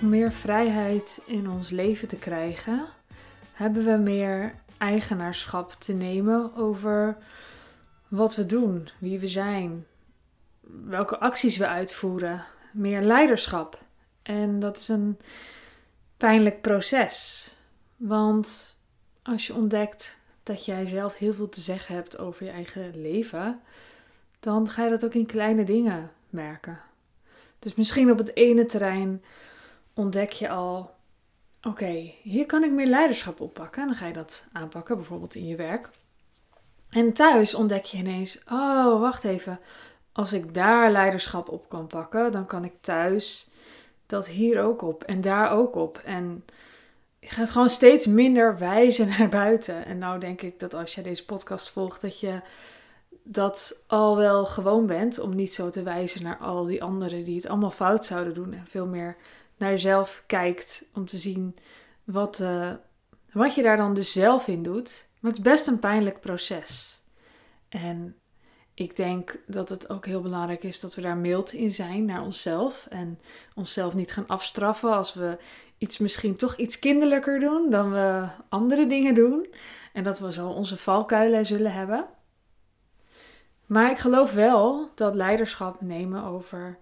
[0.00, 2.86] Om meer vrijheid in ons leven te krijgen,
[3.52, 7.16] hebben we meer eigenaarschap te nemen over
[8.08, 9.86] wat we doen, wie we zijn,
[10.84, 12.44] welke acties we uitvoeren.
[12.72, 13.82] Meer leiderschap.
[14.22, 15.18] En dat is een
[16.16, 17.48] pijnlijk proces.
[17.96, 18.76] Want
[19.22, 23.60] als je ontdekt dat jij zelf heel veel te zeggen hebt over je eigen leven,
[24.40, 26.80] dan ga je dat ook in kleine dingen merken.
[27.58, 29.22] Dus misschien op het ene terrein
[29.98, 30.90] ontdek je al:
[31.62, 33.82] oké, hier kan ik meer leiderschap oppakken.
[33.82, 35.90] En dan ga je dat aanpakken, bijvoorbeeld in je werk.
[36.90, 39.60] En thuis ontdek je ineens: oh, wacht even.
[40.12, 43.50] Als ik daar leiderschap op kan pakken, dan kan ik thuis
[44.06, 45.98] dat hier ook op en daar ook op.
[46.04, 46.44] En
[47.18, 49.84] je gaat gewoon steeds minder wijzen naar buiten.
[49.84, 52.40] En nou denk ik dat als je deze podcast volgt, dat je
[53.22, 57.36] dat al wel gewoon bent om niet zo te wijzen naar al die anderen die
[57.36, 58.52] het allemaal fout zouden doen.
[58.52, 59.16] En veel meer
[59.58, 61.56] naar jezelf kijkt om te zien
[62.04, 62.72] wat, uh,
[63.32, 65.08] wat je daar dan dus zelf in doet.
[65.20, 67.02] Het is best een pijnlijk proces.
[67.68, 68.16] En
[68.74, 72.22] ik denk dat het ook heel belangrijk is dat we daar mild in zijn naar
[72.22, 72.86] onszelf.
[72.90, 73.18] En
[73.54, 75.38] onszelf niet gaan afstraffen als we
[75.78, 79.46] iets misschien toch iets kinderlijker doen dan we andere dingen doen.
[79.92, 82.06] En dat we zo onze valkuilen zullen hebben.
[83.66, 86.78] Maar ik geloof wel dat leiderschap nemen over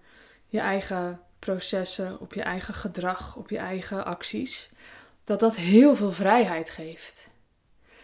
[0.47, 4.71] je eigen processen, op je eigen gedrag, op je eigen acties,
[5.23, 7.29] dat dat heel veel vrijheid geeft.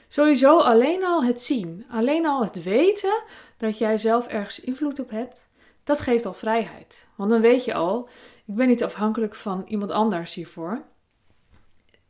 [0.08, 3.24] Sowieso alleen al het zien, alleen al het weten
[3.58, 5.48] dat jij zelf ergens invloed op hebt,
[5.84, 7.08] dat geeft al vrijheid.
[7.16, 8.10] Want dan weet je al,
[8.46, 10.82] ik ben niet afhankelijk van iemand anders hiervoor.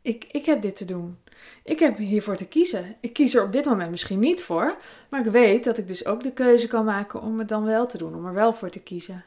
[0.02, 1.18] Ik, ik heb dit te doen.
[1.64, 2.96] Ik heb hiervoor te kiezen.
[3.00, 4.76] Ik kies er op dit moment misschien niet voor,
[5.08, 7.86] maar ik weet dat ik dus ook de keuze kan maken om het dan wel
[7.86, 9.24] te doen, om er wel voor te kiezen.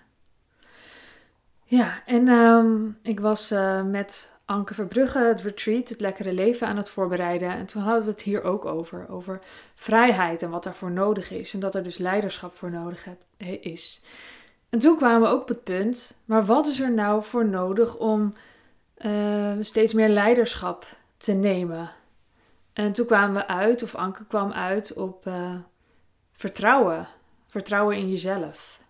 [1.70, 6.78] Ja, en ehm, ik was uh, met Anke Verbrugge het retreat, het lekkere leven aan
[6.78, 7.50] het voorbereiden.
[7.50, 9.40] En toen hadden we het hier ook over, over
[9.76, 11.54] vrijheid en wat daarvoor nodig is.
[11.54, 13.06] En dat er dus leiderschap voor nodig
[13.62, 14.04] is.
[14.70, 17.98] En toen kwamen we ook op het punt, maar wat is er nou voor nodig
[17.98, 18.34] om
[18.98, 20.86] uh, steeds meer leiderschap
[21.18, 21.92] te nemen?
[22.74, 25.56] En toen kwamen we uit, of Anke kwam uit op uh,
[26.32, 27.08] vertrouwen.
[27.48, 28.82] Vertrouwen in jezelf.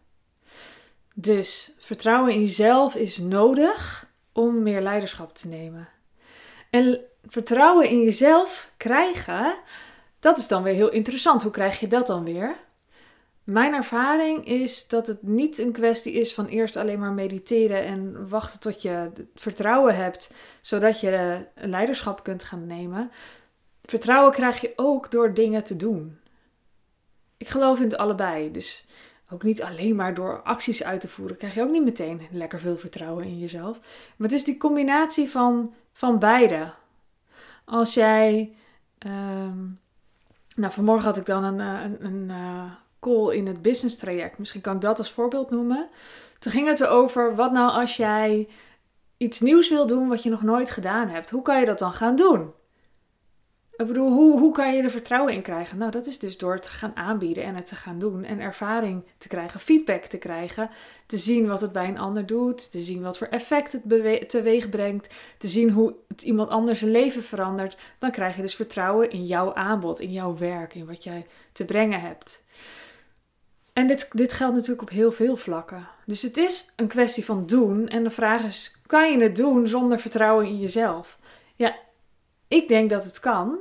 [1.20, 5.90] Dus vertrouwen in jezelf is nodig om meer leiderschap te nemen.
[6.70, 9.56] En vertrouwen in jezelf krijgen,
[10.20, 11.44] dat is dan weer heel interessant.
[11.44, 12.56] Hoe krijg je dat dan weer?
[13.44, 18.30] Mijn ervaring is dat het niet een kwestie is van eerst alleen maar mediteren en
[18.30, 23.12] wachten tot je vertrouwen hebt, zodat je leiderschap kunt gaan nemen.
[23.86, 26.20] Vertrouwen krijg je ook door dingen te doen.
[27.38, 28.52] Ik geloof in het allebei.
[28.52, 28.88] Dus
[29.30, 32.60] ook niet alleen maar door acties uit te voeren, krijg je ook niet meteen lekker
[32.60, 33.80] veel vertrouwen in jezelf.
[34.16, 36.74] Maar het is die combinatie van, van beide.
[37.66, 38.56] Als jij.
[38.98, 39.66] Ehm,
[40.56, 44.38] nou, vanmorgen had ik dan een, eh, een, een uh, call in het business traject.
[44.38, 45.90] Misschien kan ik dat als voorbeeld noemen.
[46.40, 48.48] Toen ging het erover: wat nou als jij
[49.18, 51.30] iets nieuws wil doen wat je nog nooit gedaan hebt?
[51.30, 52.52] Hoe kan je dat dan gaan doen?
[53.78, 55.78] Ik bedoel, hoe, hoe kan je er vertrouwen in krijgen?
[55.78, 58.24] Nou, dat is dus door het te gaan aanbieden en het te gaan doen.
[58.24, 60.70] En ervaring te krijgen, feedback te krijgen.
[61.06, 62.72] Te zien wat het bij een ander doet.
[62.72, 65.16] Te zien wat voor effect het teweeg brengt.
[65.38, 67.78] Te zien hoe het iemand anders zijn leven verandert.
[68.00, 71.66] Dan krijg je dus vertrouwen in jouw aanbod, in jouw werk, in wat jij te
[71.66, 72.44] brengen hebt.
[73.74, 75.88] En dit, dit geldt natuurlijk op heel veel vlakken.
[76.06, 77.88] Dus het is een kwestie van doen.
[77.88, 81.20] En de vraag is: kan je het doen zonder vertrouwen in jezelf?
[81.56, 81.76] Ja,
[82.48, 83.60] ik denk dat het kan.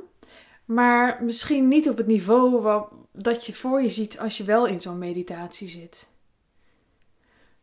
[0.67, 4.65] Maar misschien niet op het niveau wat, dat je voor je ziet als je wel
[4.65, 6.07] in zo'n meditatie zit.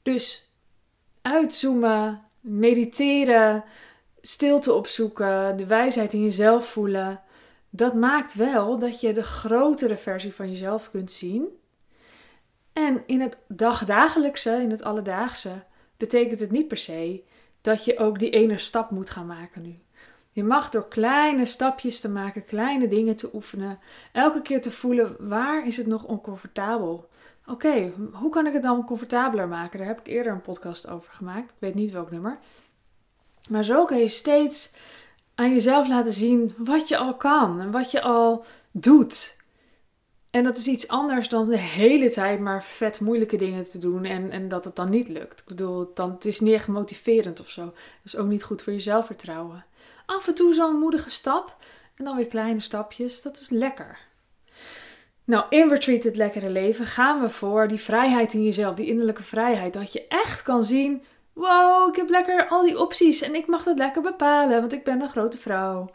[0.03, 0.53] Dus
[1.23, 3.65] uitzoomen, mediteren,
[4.21, 7.23] stilte opzoeken, de wijsheid in jezelf voelen.
[7.71, 11.47] Dat maakt wel dat je de grotere versie van jezelf kunt zien.
[12.73, 15.65] En in het dagdagelijkse, in het alledaagse,
[15.97, 17.25] betekent het niet per se
[17.61, 19.84] dat je ook die ene stap moet gaan maken nu.
[20.35, 23.79] Je mag door kleine stapjes te maken, kleine dingen te oefenen,
[24.13, 27.09] elke keer te voelen waar is het nog oncomfortabel.
[27.47, 29.79] Oké, hoe kan ik het dan comfortabeler maken?
[29.79, 31.51] Daar heb ik eerder een podcast over gemaakt.
[31.51, 32.39] Ik weet niet welk nummer.
[33.49, 34.73] Maar zo kan je steeds
[35.35, 39.43] aan jezelf laten zien wat je al kan en wat je al doet.
[40.31, 44.05] En dat is iets anders dan de hele tijd maar vet moeilijke dingen te doen
[44.05, 45.41] en, en dat het dan niet lukt.
[45.41, 47.65] Ik bedoel, dan, het is niet echt motiverend of zo.
[47.65, 49.65] Dat is ook niet goed voor je zelfvertrouwen
[50.07, 51.57] af en toe zo'n moedige stap.
[51.95, 53.23] En dan weer kleine stapjes.
[53.23, 53.99] Dat is lekker.
[55.25, 59.23] Nou, in Retreat het Lekkere Leven gaan we voor die vrijheid in jezelf, die innerlijke
[59.23, 59.73] vrijheid.
[59.73, 61.03] Dat je echt kan zien
[61.35, 64.85] Wow, ik heb lekker al die opties en ik mag dat lekker bepalen, want ik
[64.85, 65.91] ben een grote vrouw.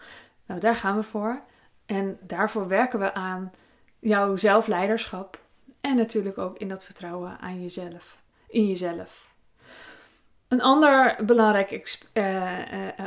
[0.45, 1.41] Nou, daar gaan we voor.
[1.85, 3.51] En daarvoor werken we aan
[3.99, 5.43] jouw zelfleiderschap.
[5.81, 8.21] En natuurlijk ook in dat vertrouwen aan jezelf.
[8.47, 9.33] In jezelf.
[10.49, 12.59] Een ander belangrijk uh,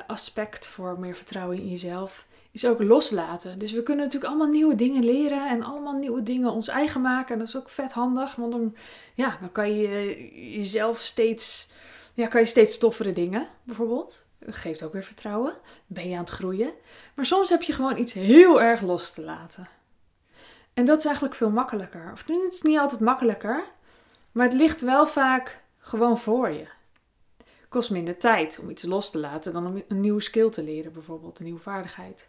[0.07, 3.59] aspect voor meer vertrouwen in jezelf is ook loslaten.
[3.59, 7.33] Dus we kunnen natuurlijk allemaal nieuwe dingen leren en allemaal nieuwe dingen ons eigen maken.
[7.33, 8.77] En dat is ook vet handig, want dan,
[9.15, 11.71] ja, dan kan je jezelf steeds,
[12.15, 14.25] ja, kan je steeds stoffere dingen bijvoorbeeld.
[14.39, 15.55] Dat geeft ook weer vertrouwen.
[15.87, 16.73] Ben je aan het groeien.
[17.15, 19.69] Maar soms heb je gewoon iets heel erg los te laten.
[20.75, 22.11] En dat is eigenlijk veel makkelijker.
[22.13, 23.65] Of het is niet altijd makkelijker.
[24.33, 26.67] Maar het ligt wel vaak gewoon voor je.
[27.73, 30.93] Kost minder tijd om iets los te laten dan om een nieuwe skill te leren,
[30.93, 32.29] bijvoorbeeld, een nieuwe vaardigheid.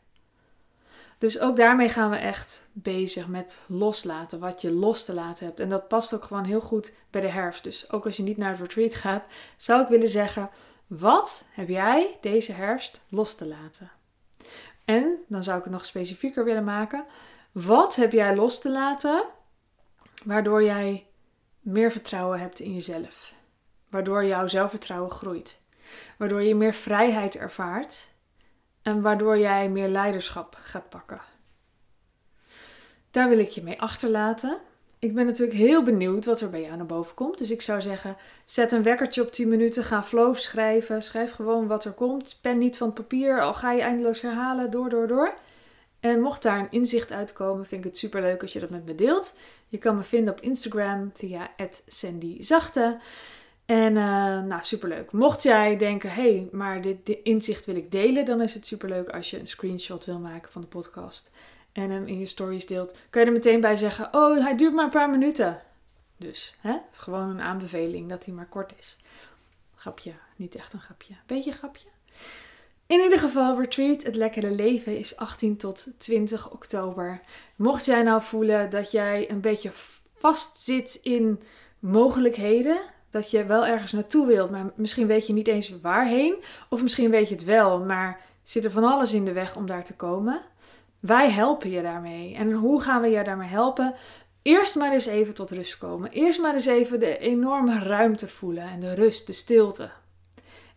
[1.17, 5.59] Dus ook daarmee gaan we echt bezig met loslaten, wat je los te laten hebt.
[5.59, 7.63] En dat past ook gewoon heel goed bij de herfst.
[7.63, 9.23] Dus ook als je niet naar het retreat gaat,
[9.57, 10.49] zou ik willen zeggen:
[10.87, 13.91] wat heb jij deze herfst los te laten?
[14.85, 17.05] En dan zou ik het nog specifieker willen maken.
[17.51, 19.25] Wat heb jij los te laten
[20.23, 21.05] waardoor jij
[21.59, 23.33] meer vertrouwen hebt in jezelf?
[23.93, 25.61] Waardoor jouw zelfvertrouwen groeit.
[26.17, 28.09] Waardoor je meer vrijheid ervaart
[28.81, 31.21] en waardoor jij meer leiderschap gaat pakken.
[33.11, 34.57] Daar wil ik je mee achterlaten.
[34.99, 37.37] Ik ben natuurlijk heel benieuwd wat er bij jou naar boven komt.
[37.37, 39.83] Dus ik zou zeggen, zet een wekkertje op 10 minuten.
[39.83, 41.03] Ga flow schrijven.
[41.03, 42.39] Schrijf gewoon wat er komt.
[42.41, 43.41] Pen niet van papier.
[43.41, 44.71] Al ga je eindeloos herhalen.
[44.71, 45.33] Door, door, door.
[45.99, 48.85] En mocht daar een inzicht uitkomen, vind ik het super leuk als je dat met
[48.85, 49.37] me deelt.
[49.67, 51.49] Je kan me vinden op Instagram via
[51.87, 52.97] @sandyzachte.
[53.65, 55.11] En uh, nou, superleuk.
[55.11, 58.65] Mocht jij denken, hé, hey, maar dit, dit, inzicht wil ik delen, dan is het
[58.65, 61.31] superleuk als je een screenshot wil maken van de podcast
[61.71, 62.95] en hem in je stories deelt.
[63.09, 65.61] Kun je er meteen bij zeggen, oh, hij duurt maar een paar minuten.
[66.17, 68.97] Dus, hè, het is gewoon een aanbeveling dat hij maar kort is.
[69.75, 71.13] Grapje, niet echt een grapje.
[71.25, 71.87] Beetje grapje.
[72.85, 77.21] In ieder geval, Retreat, het lekkere leven, is 18 tot 20 oktober.
[77.55, 79.69] Mocht jij nou voelen dat jij een beetje
[80.15, 81.41] vastzit in
[81.79, 82.77] mogelijkheden,
[83.13, 86.35] dat je wel ergens naartoe wilt, maar misschien weet je niet eens waarheen.
[86.69, 89.65] Of misschien weet je het wel, maar zit er van alles in de weg om
[89.65, 90.41] daar te komen.
[90.99, 92.35] Wij helpen je daarmee.
[92.35, 93.95] En hoe gaan we je daarmee helpen?
[94.41, 96.11] Eerst maar eens even tot rust komen.
[96.11, 99.89] Eerst maar eens even de enorme ruimte voelen en de rust, de stilte.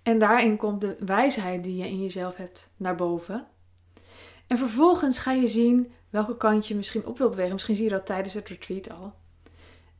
[0.02, 3.46] En daarin komt de wijsheid die je in jezelf hebt naar boven.
[4.46, 7.52] En vervolgens ga je zien welke kant je misschien op wil bewegen.
[7.52, 9.12] Misschien zie je dat tijdens het retreat al.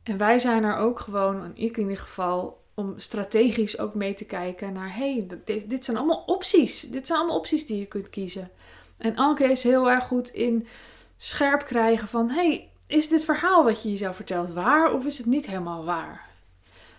[0.07, 4.13] En wij zijn er ook gewoon, en ik in ieder geval, om strategisch ook mee
[4.13, 6.81] te kijken naar: hey, dit, dit zijn allemaal opties.
[6.81, 8.49] Dit zijn allemaal opties die je kunt kiezen.
[8.97, 10.67] En Anke is heel erg goed in
[11.17, 15.27] scherp krijgen van: hey, is dit verhaal wat je jezelf vertelt waar of is het
[15.27, 16.25] niet helemaal waar?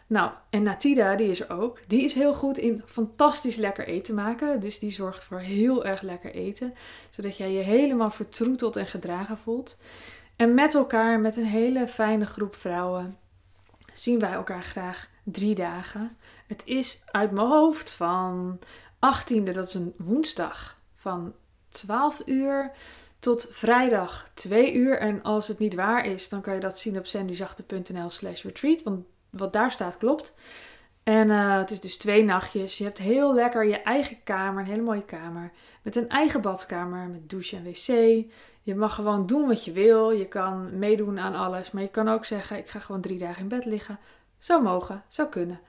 [0.07, 1.79] Nou, en Natida, die is er ook.
[1.87, 4.61] Die is heel goed in fantastisch lekker eten maken.
[4.61, 6.75] Dus die zorgt voor heel erg lekker eten.
[7.11, 9.77] Zodat jij je helemaal vertroeteld en gedragen voelt.
[10.39, 13.19] En met elkaar, met een hele fijne groep vrouwen,
[13.93, 16.17] zien wij elkaar graag drie dagen.
[16.47, 18.59] Het is uit mijn hoofd van
[18.95, 21.35] 18e, dat is een woensdag, van
[21.69, 22.71] 12 uur
[23.19, 24.99] tot vrijdag 2 uur.
[24.99, 28.83] En als het niet waar is, dan kan je dat zien op sandyzachte.nl slash retreat.
[28.83, 30.33] Want wat daar staat klopt.
[31.09, 32.79] En uh, het is dus twee nachtjes.
[32.79, 35.53] Je hebt heel lekker je eigen kamer, een hele mooie kamer.
[35.83, 37.87] Met een eigen badkamer, met douche en wc.
[38.63, 40.11] Je mag gewoon doen wat je wil.
[40.11, 41.71] Je kan meedoen aan alles.
[41.71, 43.99] Maar je kan ook zeggen, ik ga gewoon drie dagen in bed liggen.
[44.39, 45.61] Zou mogen, zou kunnen.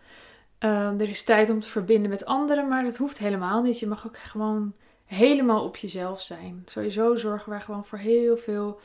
[0.63, 3.79] Uh, er is tijd om te verbinden met anderen, maar dat hoeft helemaal niet.
[3.79, 4.73] Je mag ook gewoon
[5.05, 6.61] helemaal op jezelf zijn.
[6.65, 8.79] Sowieso zorgen wij gewoon voor heel veel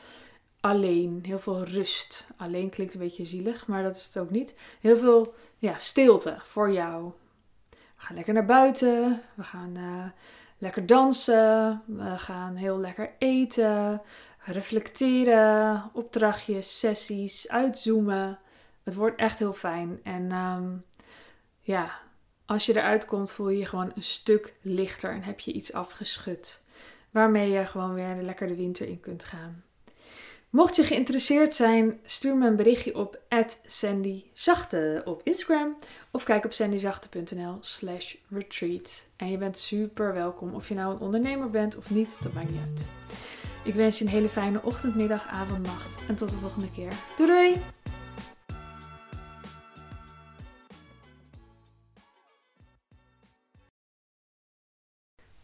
[0.65, 1.19] alleen.
[1.25, 2.27] Heel veel rust.
[2.37, 4.55] Alleen klinkt een beetje zielig, maar dat is het ook niet.
[4.81, 7.11] Heel veel ja, stilte voor jou.
[7.69, 9.21] We gaan lekker naar buiten.
[9.35, 10.05] We gaan uh,
[10.57, 11.81] lekker dansen.
[11.85, 14.01] We gaan heel lekker eten.
[14.39, 15.89] Reflecteren.
[15.93, 18.39] Opdrachtjes, sessies, uitzoomen.
[18.83, 19.99] Het wordt echt heel fijn.
[20.03, 20.85] En um,
[21.59, 21.99] ja,
[22.45, 25.73] als je eruit komt, voel je je gewoon een stuk lichter en heb je iets
[25.73, 26.63] afgeschud.
[27.11, 29.63] Waarmee je gewoon weer lekker de winter in kunt gaan.
[30.55, 33.19] Mocht je geïnteresseerd zijn, stuur me een berichtje op
[33.65, 35.75] @sandyzachte op Instagram
[36.11, 39.05] of kijk op sandyzachte.nl slash retreat.
[39.15, 42.51] En je bent super welkom of je nou een ondernemer bent of niet, dat maakt
[42.51, 42.89] niet uit.
[43.63, 46.93] Ik wens je een hele fijne ochtend, middag, avond, nacht en tot de volgende keer.
[47.15, 47.53] Doei!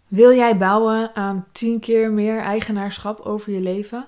[0.07, 4.07] Wil jij bouwen aan 10 keer meer eigenaarschap over je leven?